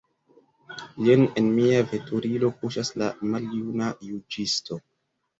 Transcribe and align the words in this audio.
Jen 1.07 1.25
en 1.41 1.49
mia 1.57 1.83
veturilo 1.91 2.49
kuŝas 2.63 2.91
la 3.01 3.09
maljuna 3.33 3.91
juĝisto. 4.07 4.79